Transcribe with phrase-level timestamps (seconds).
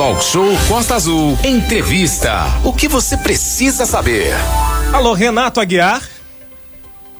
[0.00, 1.38] Talk Show Costa Azul.
[1.44, 2.46] Entrevista.
[2.64, 4.32] O que você precisa saber?
[4.94, 6.08] Alô, Renato Aguiar.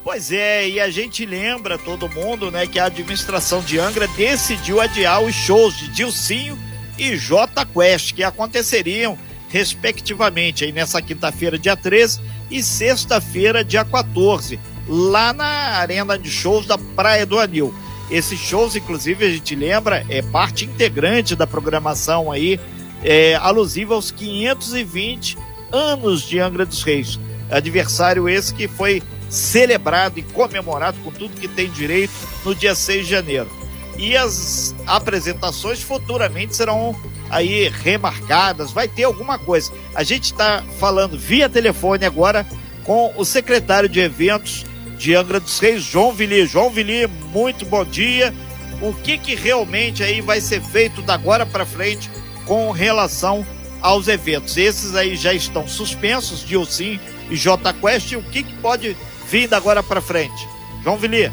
[0.03, 4.81] Pois é, e a gente lembra todo mundo, né, que a administração de Angra decidiu
[4.81, 6.57] adiar os shows de Dilcinho
[6.97, 9.15] e J Quest, que aconteceriam
[9.47, 12.19] respectivamente aí nessa quinta-feira, dia 13
[12.49, 17.71] e sexta-feira, dia 14, lá na arena de shows da Praia do Anil.
[18.11, 22.59] Esses shows, inclusive, a gente lembra, é parte integrante da programação aí,
[23.01, 25.37] é, alusiva aos 520
[25.71, 27.17] anos de Angra dos Reis.
[27.49, 32.11] Adversário esse que foi celebrado e comemorado com tudo que tem direito
[32.43, 33.49] no dia 6 de janeiro.
[33.97, 36.93] E as apresentações futuramente serão
[37.29, 39.71] aí remarcadas, vai ter alguma coisa.
[39.95, 42.45] A gente está falando via telefone agora
[42.83, 44.65] com o secretário de eventos
[45.01, 46.45] de Angra dos Reis, João Vili.
[46.45, 48.31] João Vili, muito bom dia.
[48.79, 52.07] O que que realmente aí vai ser feito da agora para frente
[52.45, 53.43] com relação
[53.81, 54.55] aos eventos?
[54.57, 56.99] Esses aí já estão suspensos, Dilcim
[57.31, 58.13] e J Quest.
[58.13, 58.95] O que que pode
[59.27, 60.47] vir da agora para frente?
[60.83, 61.31] João Vili.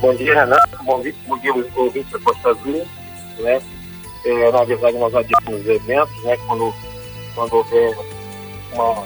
[0.00, 0.84] Bom dia, Renato.
[0.84, 2.86] Bom dia, bom dia da Costa Azul.
[3.40, 3.60] Né?
[4.24, 6.36] É, na verdade, nós adiamos os eventos, né?
[6.46, 6.72] Quando,
[7.34, 7.98] quando houver
[8.72, 9.04] uma,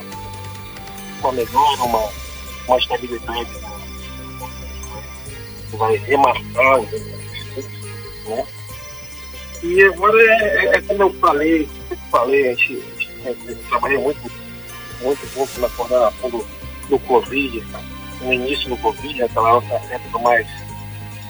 [1.22, 2.27] uma melhora, uma
[2.68, 3.50] uma estabilidade
[5.70, 6.80] que vai remarcar
[8.28, 8.46] né?
[9.62, 12.82] E agora é, é, é, como eu falei, eu falei, a gente,
[13.24, 14.20] a gente trabalhei muito,
[15.00, 16.46] muito pouco na coordenação do,
[16.88, 17.64] do Covid,
[18.20, 20.46] no início do Covid, aquela outra época mais,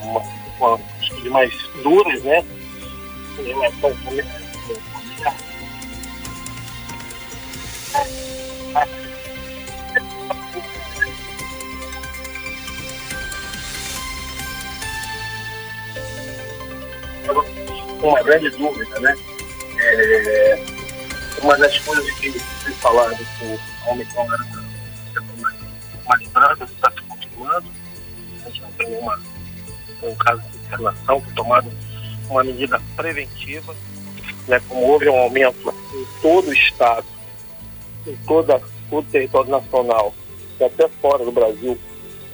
[0.03, 0.21] uma,
[0.59, 0.79] uma
[1.31, 2.45] mais duras, né?
[3.39, 3.91] Em relação
[8.75, 9.08] a
[18.07, 19.17] uma grande dúvida, né?
[19.81, 20.65] É,
[21.43, 24.59] uma das coisas que foi falado que o Omicron era
[26.07, 27.67] mais branda, está se confirmando.
[28.45, 29.21] A gente não tem nenhuma,
[30.03, 31.71] um caso de internação, foi tomada
[32.29, 33.75] uma medida preventiva,
[34.47, 34.61] né?
[34.69, 37.07] Como houve um aumento em todo o estado,
[38.07, 40.15] em toda, todo o território nacional,
[40.59, 41.79] e até fora do Brasil,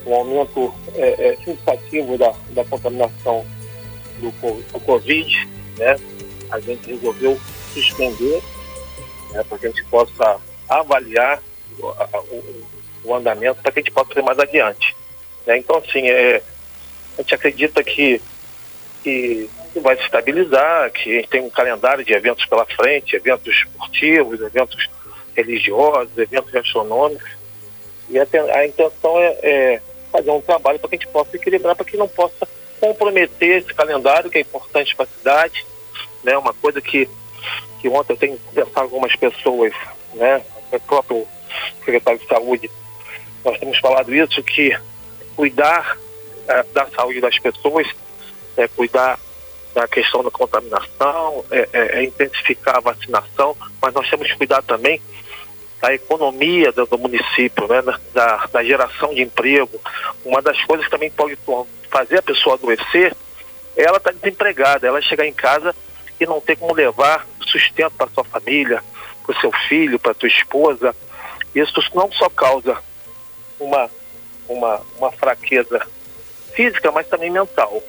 [0.07, 3.45] um aumento é, é, significativo da, da contaminação
[4.19, 5.97] do, do Covid, né,
[6.51, 7.39] a gente resolveu
[7.73, 8.43] suspender
[9.31, 11.43] né, para que a gente possa avaliar
[11.79, 12.67] o, o,
[13.05, 14.97] o andamento para que a gente possa ir mais adiante.
[15.47, 15.59] Né?
[15.59, 16.43] Então, assim, é,
[17.19, 18.21] a gente acredita que,
[19.03, 23.55] que vai se estabilizar, que a gente tem um calendário de eventos pela frente, eventos
[23.55, 24.89] esportivos, eventos
[25.37, 27.31] religiosos, eventos gastronômicos.
[28.09, 29.83] E a, a intenção é, é,
[30.13, 32.47] fazer um trabalho para que a gente possa equilibrar, para que não possa
[32.85, 35.65] comprometer esse calendário, que é importante para a cidade,
[36.23, 36.37] né?
[36.37, 37.09] Uma coisa que,
[37.81, 39.73] que ontem eu tenho conversado com algumas pessoas,
[40.13, 40.43] né?
[40.71, 41.27] O próprio
[41.79, 42.71] secretário de saúde,
[43.43, 44.77] nós temos falado isso, que
[45.35, 45.97] cuidar
[46.47, 47.87] é, da saúde das pessoas,
[48.57, 49.19] é, cuidar
[49.75, 54.63] da questão da contaminação, é, é, é, intensificar a vacinação, mas nós temos que cuidar
[54.63, 55.01] também
[55.81, 59.81] da economia do, do município, né, da, da, geração de emprego.
[60.25, 61.37] Uma das coisas que também pode
[61.95, 63.15] fazer a pessoa adoecer
[63.77, 65.75] ela estar tá desempregada, ela chegar em casa
[66.19, 68.83] e não ter como levar sustento para sua família,
[69.25, 70.95] para o seu filho, para sua esposa.
[71.55, 72.77] Isso não só causa
[73.59, 73.91] uma,
[74.49, 75.87] uma, uma fraqueza
[76.55, 77.83] física, mas também mental.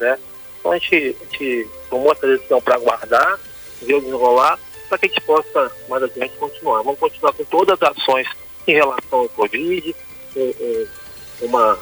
[0.00, 0.18] Né?
[0.58, 3.38] Então a gente, a gente tomou essa decisão para aguardar,
[3.82, 4.58] ver o desenrolar,
[4.88, 6.82] para que a gente possa mais adiante continuar.
[6.82, 8.28] Vamos continuar com todas as ações
[8.66, 9.94] em relação ao Covid,
[11.40, 11.78] uma,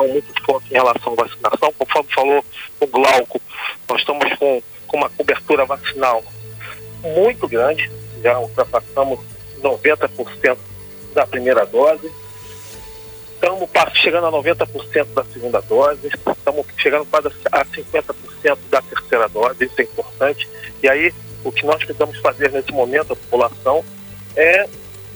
[0.00, 1.72] ação muito forte em relação à vacinação.
[1.78, 2.44] Conforme falou
[2.80, 3.40] o Glauco,
[3.88, 6.22] nós estamos com, com uma cobertura vacinal
[7.02, 7.90] muito grande,
[8.22, 9.20] já ultrapassamos
[9.62, 10.58] 90%
[11.14, 12.10] da primeira dose.
[13.34, 19.64] Estamos chegando a 90% da segunda dose, estamos chegando quase a 50% da terceira dose,
[19.64, 20.48] isso é importante.
[20.82, 23.82] E aí, o que nós precisamos fazer nesse momento, a população,
[24.36, 24.68] é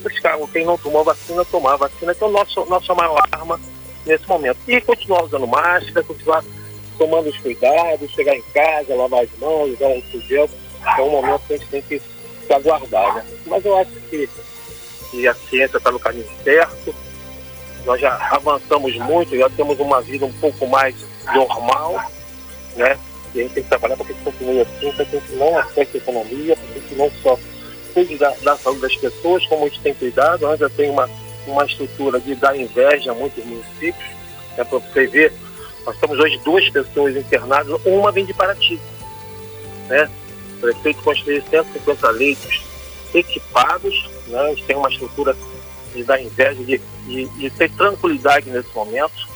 [0.02, 3.60] buscar quem não tomou vacina, tomar vacina, que é a nossa, nossa maior arma
[4.06, 4.58] nesse momento.
[4.66, 6.44] E continuar usando máscara, continuar
[6.98, 10.48] tomando os cuidados, chegar em casa, lavar as mãos, usar um gel.
[10.98, 11.98] É um momento que a gente tem que
[12.46, 13.24] se aguardar, né?
[13.46, 14.28] Mas eu acho que,
[15.10, 16.94] que a ciência está no caminho certo.
[17.84, 20.94] Nós já avançamos muito, já temos uma vida um pouco mais
[21.34, 22.10] normal,
[22.76, 22.98] né?
[23.34, 25.58] E a gente tem que trabalhar para que isso continue assim, para que gente não
[25.58, 27.38] afete a economia, para que gente não só
[27.92, 30.42] cuide da, da saúde das pessoas, como a gente tem cuidado.
[30.42, 31.08] Nós já tem uma
[31.46, 34.10] uma estrutura de dar inveja a muitos municípios.
[34.56, 35.32] É para você ver,
[35.84, 38.80] nós temos hoje duas pessoas internadas, uma vem de Paraty.
[39.88, 40.10] Né?
[40.64, 42.62] prefeito construir 150 leitos
[43.12, 44.40] equipados, né?
[44.40, 45.36] a gente tem uma estrutura
[45.94, 49.28] de dar inveja, de, de, de ter tranquilidade nesse momento.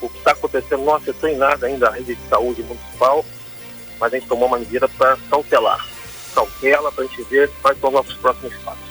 [0.00, 3.24] O que está acontecendo não afetou em nada ainda a rede de saúde municipal,
[3.98, 5.84] mas a gente tomou uma medida para cautelar.
[6.34, 8.86] Cautela para a gente ver quais são os nossos próximos passos.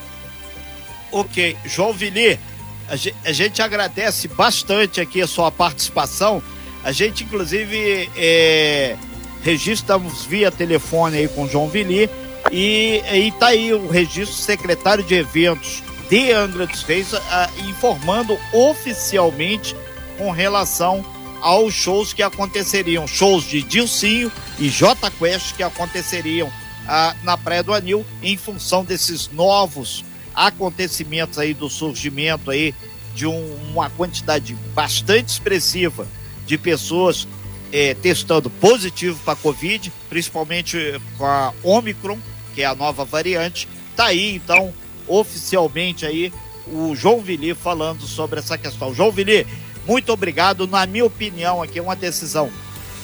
[1.12, 1.57] Ok.
[1.63, 2.39] João Vili,
[2.87, 6.41] a gente agradece bastante aqui a sua participação.
[6.83, 8.95] A gente, inclusive, é,
[9.41, 12.09] registramos via telefone aí com o João Vili
[12.51, 19.75] e, está aí o registro secretário de eventos de Angra dos Reis a, informando oficialmente
[20.17, 21.03] com relação
[21.41, 26.51] aos shows que aconteceriam, shows de Dilcinho e J Quest que aconteceriam
[26.87, 30.05] ah, na Praia do Anil em função desses novos
[30.35, 32.73] acontecimentos aí do surgimento aí
[33.13, 36.07] de um, uma quantidade bastante expressiva
[36.45, 37.27] de pessoas
[37.71, 40.77] é, testando positivo para Covid, principalmente
[41.17, 42.19] com a Omicron,
[42.53, 43.67] que é a nova variante.
[43.95, 44.73] Tá aí, então,
[45.07, 46.31] oficialmente aí,
[46.67, 48.93] o João Vili falando sobre essa questão.
[48.93, 49.47] João Vili,
[49.85, 50.67] muito obrigado.
[50.67, 52.49] Na minha opinião, aqui é uma decisão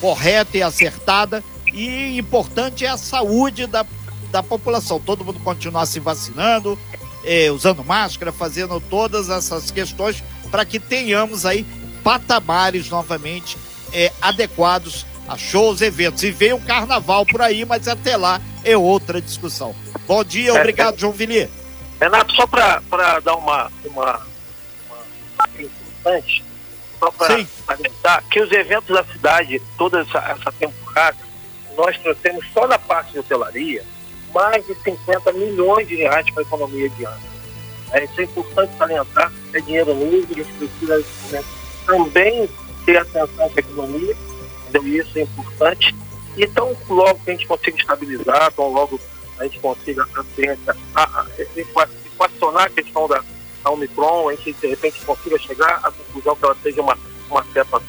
[0.00, 1.42] correta e acertada.
[1.72, 3.86] E importante é a saúde da,
[4.30, 5.00] da população.
[5.00, 6.78] Todo mundo continuar se vacinando,
[7.24, 11.66] eh, usando máscara, fazendo todas essas questões para que tenhamos aí
[12.02, 13.56] patamares novamente
[13.92, 16.22] eh, adequados a shows, eventos.
[16.22, 19.74] E vem o carnaval por aí, mas até lá é outra discussão.
[20.06, 21.48] Bom dia, é, obrigado, é, João Vili.
[22.00, 22.80] Renato, só para
[23.20, 24.20] dar uma, uma,
[24.86, 24.98] uma
[25.58, 26.44] importante,
[26.98, 31.16] só para comentar que os eventos da cidade, toda essa, essa temporada,
[31.76, 33.84] nós trouxemos só na parte de hotelaria
[34.32, 37.32] mais de 50 milhões de reais para a economia de ano.
[37.92, 41.04] É, isso é importante salientar, é dinheiro livre, a gente precisa
[41.86, 42.48] também
[42.86, 44.16] ter atenção para a economia,
[44.68, 45.94] então isso é importante.
[46.36, 48.98] E tão logo que a gente consiga estabilizar, tão logo
[49.38, 50.06] a gente consiga
[51.56, 53.22] equacionar a questão da,
[53.62, 56.98] da Omicron, a gente de repente consiga chegar à conclusão que ela seja uma,
[57.28, 57.82] uma cepa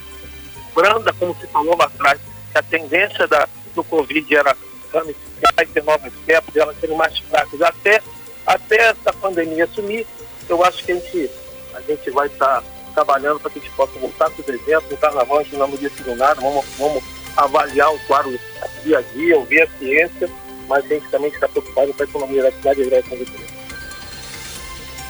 [0.74, 2.20] branda, como se falou lá atrás,
[2.52, 4.58] que a tendência da, do Covid era
[4.94, 7.62] ramificar e ter novas cepas, elas serem mais fracas.
[7.62, 8.02] Até,
[8.46, 10.06] até essa pandemia sumir,
[10.50, 11.30] eu acho que a gente,
[11.74, 12.64] a gente vai estar tá
[12.94, 14.90] trabalhando para que a gente possa voltar com os eventos.
[14.90, 17.04] No carnaval a gente não decidiu nada, vamos, vamos
[17.36, 18.40] avaliar o quadro
[18.84, 20.30] dia a dia, ouvir a ciência,
[20.68, 23.04] mas a gente também está preocupado com a economia da cidade e da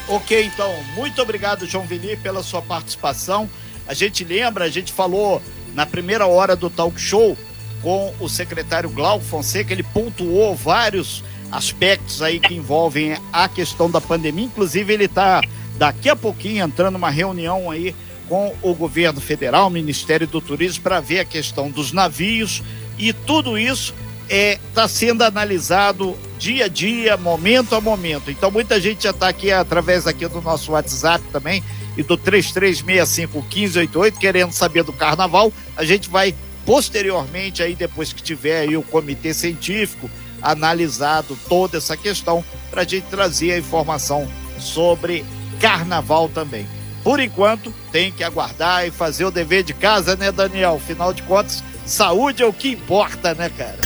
[0.07, 3.50] Ok, então, muito obrigado, João Vini, pela sua participação.
[3.88, 5.41] A gente lembra, a gente falou
[5.74, 7.38] na primeira hora do talk show
[7.83, 14.01] com o secretário Glauco Fonseca, ele pontuou vários aspectos aí que envolvem a questão da
[14.01, 15.41] pandemia, inclusive ele está
[15.77, 17.94] daqui a pouquinho entrando numa reunião aí
[18.27, 22.63] com o governo federal, o Ministério do Turismo, para ver a questão dos navios
[22.97, 23.94] e tudo isso
[24.24, 28.31] está é, tá sendo analisado dia a dia, momento a momento.
[28.31, 31.63] Então muita gente já está aqui através aqui do nosso WhatsApp também
[31.97, 35.51] e do 33651588 querendo saber do carnaval.
[35.75, 36.33] A gente vai
[36.65, 40.10] Posteriormente, aí depois que tiver aí o comitê científico
[40.42, 44.27] analisado toda essa questão, para a gente trazer a informação
[44.60, 45.25] sobre
[45.60, 46.68] carnaval também.
[47.04, 50.75] Por enquanto, tem que aguardar e fazer o dever de casa, né, Daniel?
[50.75, 53.80] Afinal de contas, saúde é o que importa, né, cara?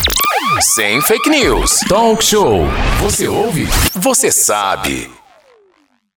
[0.60, 1.80] Sem fake news.
[1.88, 2.64] Talk show.
[3.00, 3.68] Você ouve?
[3.94, 5.17] Você sabe.